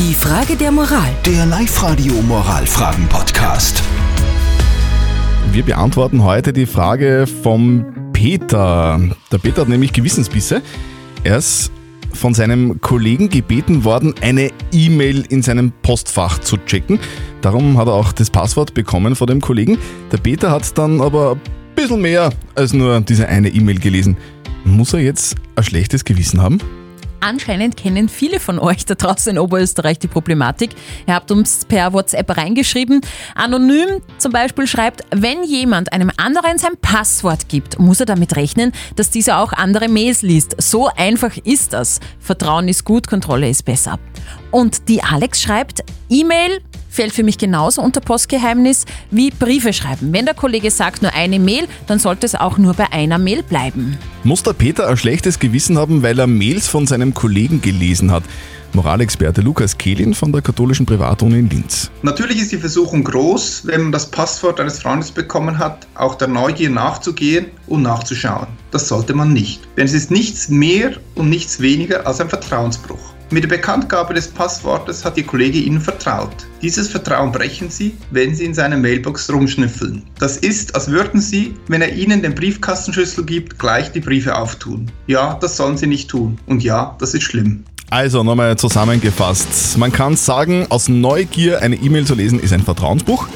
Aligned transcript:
Die 0.00 0.14
Frage 0.14 0.56
der 0.56 0.72
Moral. 0.72 1.14
Der 1.26 1.44
Live-Radio 1.44 2.14
Moralfragen-Podcast. 2.22 3.82
Wir 5.52 5.62
beantworten 5.62 6.24
heute 6.24 6.54
die 6.54 6.64
Frage 6.64 7.26
vom 7.26 7.84
Peter. 8.14 8.98
Der 9.30 9.36
Peter 9.36 9.60
hat 9.60 9.68
nämlich 9.68 9.92
Gewissensbisse. 9.92 10.62
Er 11.22 11.36
ist 11.36 11.70
von 12.14 12.32
seinem 12.32 12.80
Kollegen 12.80 13.28
gebeten 13.28 13.84
worden, 13.84 14.14
eine 14.22 14.50
E-Mail 14.72 15.26
in 15.28 15.42
seinem 15.42 15.70
Postfach 15.82 16.38
zu 16.38 16.56
checken. 16.56 16.98
Darum 17.42 17.76
hat 17.76 17.86
er 17.86 17.92
auch 17.92 18.12
das 18.14 18.30
Passwort 18.30 18.72
bekommen 18.72 19.14
von 19.14 19.26
dem 19.26 19.42
Kollegen. 19.42 19.76
Der 20.10 20.16
Peter 20.16 20.50
hat 20.50 20.78
dann 20.78 21.02
aber 21.02 21.32
ein 21.32 21.40
bisschen 21.74 22.00
mehr 22.00 22.30
als 22.54 22.72
nur 22.72 23.02
diese 23.02 23.28
eine 23.28 23.50
E-Mail 23.50 23.78
gelesen. 23.78 24.16
Muss 24.64 24.94
er 24.94 25.00
jetzt 25.00 25.36
ein 25.56 25.62
schlechtes 25.64 26.06
Gewissen 26.06 26.40
haben? 26.40 26.58
Anscheinend 27.20 27.76
kennen 27.76 28.08
viele 28.08 28.40
von 28.40 28.58
euch 28.58 28.84
da 28.86 28.94
draußen 28.94 29.32
in 29.32 29.38
Oberösterreich 29.38 29.98
die 29.98 30.08
Problematik. 30.08 30.70
Ihr 31.06 31.14
habt 31.14 31.30
uns 31.30 31.64
per 31.64 31.92
WhatsApp 31.92 32.36
reingeschrieben. 32.36 33.00
Anonym 33.34 34.00
zum 34.18 34.32
Beispiel 34.32 34.66
schreibt, 34.66 35.04
wenn 35.14 35.44
jemand 35.44 35.92
einem 35.92 36.10
anderen 36.16 36.58
sein 36.58 36.76
Passwort 36.80 37.48
gibt, 37.48 37.78
muss 37.78 38.00
er 38.00 38.06
damit 38.06 38.36
rechnen, 38.36 38.72
dass 38.96 39.10
dieser 39.10 39.38
auch 39.38 39.52
andere 39.52 39.88
Mails 39.88 40.22
liest. 40.22 40.56
So 40.58 40.88
einfach 40.88 41.36
ist 41.44 41.72
das. 41.72 42.00
Vertrauen 42.18 42.68
ist 42.68 42.84
gut, 42.84 43.06
Kontrolle 43.06 43.48
ist 43.48 43.64
besser. 43.64 43.98
Und 44.50 44.88
die 44.88 45.02
Alex 45.02 45.42
schreibt, 45.42 45.84
E-Mail 46.08 46.60
fällt 46.90 47.14
für 47.14 47.22
mich 47.22 47.38
genauso 47.38 47.80
unter 47.80 48.00
Postgeheimnis 48.00 48.84
wie 49.10 49.30
Briefe 49.30 49.72
schreiben. 49.72 50.12
Wenn 50.12 50.26
der 50.26 50.34
Kollege 50.34 50.70
sagt 50.70 51.02
nur 51.02 51.14
eine 51.14 51.38
Mail, 51.38 51.66
dann 51.86 51.98
sollte 51.98 52.26
es 52.26 52.34
auch 52.34 52.58
nur 52.58 52.74
bei 52.74 52.92
einer 52.92 53.18
Mail 53.18 53.42
bleiben. 53.42 53.96
Muss 54.24 54.42
der 54.42 54.52
Peter 54.52 54.88
ein 54.88 54.96
schlechtes 54.96 55.38
Gewissen 55.38 55.78
haben, 55.78 56.02
weil 56.02 56.18
er 56.18 56.26
Mails 56.26 56.68
von 56.68 56.86
seinem 56.86 57.14
Kollegen 57.14 57.62
gelesen 57.62 58.10
hat? 58.10 58.24
Moralexperte 58.72 59.40
Lukas 59.40 59.76
Kehlin 59.78 60.14
von 60.14 60.30
der 60.30 60.42
katholischen 60.42 60.86
Privatuni 60.86 61.40
in 61.40 61.50
Linz. 61.50 61.90
Natürlich 62.02 62.40
ist 62.40 62.52
die 62.52 62.58
Versuchung 62.58 63.02
groß, 63.02 63.66
wenn 63.66 63.82
man 63.82 63.92
das 63.92 64.08
Passwort 64.08 64.60
eines 64.60 64.80
Freundes 64.80 65.10
bekommen 65.10 65.58
hat, 65.58 65.88
auch 65.96 66.14
der 66.14 66.28
Neugier 66.28 66.70
nachzugehen 66.70 67.46
und 67.66 67.82
nachzuschauen. 67.82 68.46
Das 68.70 68.86
sollte 68.86 69.12
man 69.12 69.32
nicht, 69.32 69.60
denn 69.76 69.86
es 69.86 69.92
ist 69.92 70.12
nichts 70.12 70.48
mehr 70.48 70.92
und 71.16 71.28
nichts 71.28 71.60
weniger 71.60 72.06
als 72.06 72.20
ein 72.20 72.28
Vertrauensbruch. 72.28 73.09
Mit 73.32 73.44
der 73.44 73.48
Bekanntgabe 73.48 74.12
des 74.12 74.26
Passwortes 74.26 75.04
hat 75.04 75.16
Ihr 75.16 75.24
Kollege 75.24 75.58
Ihnen 75.58 75.80
vertraut. 75.80 76.34
Dieses 76.62 76.88
Vertrauen 76.88 77.30
brechen 77.30 77.70
Sie, 77.70 77.96
wenn 78.10 78.34
Sie 78.34 78.44
in 78.44 78.54
seiner 78.54 78.76
Mailbox 78.76 79.32
rumschnüffeln. 79.32 80.02
Das 80.18 80.38
ist, 80.38 80.74
als 80.74 80.88
würden 80.88 81.20
Sie, 81.20 81.54
wenn 81.68 81.80
er 81.80 81.92
Ihnen 81.94 82.22
den 82.22 82.34
Briefkastenschlüssel 82.34 83.24
gibt, 83.24 83.56
gleich 83.56 83.92
die 83.92 84.00
Briefe 84.00 84.36
auftun. 84.36 84.90
Ja, 85.06 85.38
das 85.40 85.56
sollen 85.56 85.76
Sie 85.76 85.86
nicht 85.86 86.10
tun. 86.10 86.38
Und 86.46 86.64
ja, 86.64 86.96
das 86.98 87.14
ist 87.14 87.22
schlimm. 87.22 87.62
Also 87.88 88.24
nochmal 88.24 88.56
zusammengefasst. 88.56 89.78
Man 89.78 89.92
kann 89.92 90.16
sagen, 90.16 90.66
aus 90.68 90.88
Neugier 90.88 91.62
eine 91.62 91.76
E-Mail 91.76 92.06
zu 92.06 92.16
lesen 92.16 92.40
ist 92.40 92.52
ein 92.52 92.62
Vertrauensbruch. 92.62 93.28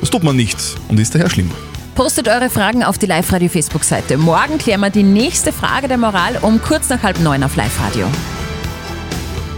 Das 0.00 0.10
tut 0.10 0.22
man 0.22 0.36
nicht 0.36 0.58
und 0.86 1.00
ist 1.00 1.12
daher 1.16 1.28
schlimm. 1.28 1.50
Postet 1.96 2.28
eure 2.28 2.50
Fragen 2.50 2.84
auf 2.84 2.98
die 2.98 3.06
Live-Radio-Facebook-Seite. 3.06 4.16
Morgen 4.16 4.58
klären 4.58 4.80
wir 4.80 4.90
die 4.90 5.02
nächste 5.02 5.52
Frage 5.52 5.88
der 5.88 5.98
Moral 5.98 6.38
um 6.40 6.62
kurz 6.62 6.88
nach 6.88 7.02
halb 7.02 7.18
neun 7.18 7.42
auf 7.42 7.56
Live-Radio. 7.56 8.06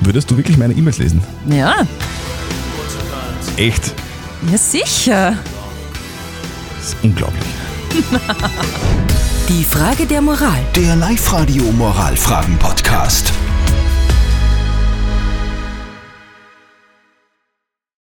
Würdest 0.05 0.31
du 0.31 0.37
wirklich 0.37 0.57
meine 0.59 0.75
E-Mails 0.75 0.99
lesen? 0.99 1.23
Ja, 1.47 1.87
Echt? 3.57 3.93
ja 4.51 4.59
sicher. 4.59 5.37
Das 6.77 6.89
ist 6.89 6.97
unglaublich. 7.03 7.45
Die 9.49 9.65
Frage 9.65 10.07
der 10.07 10.23
Moral. 10.23 10.59
Der 10.75 10.97
Live-Radio 10.97 11.65
Moralfragen-Podcast. 11.73 13.33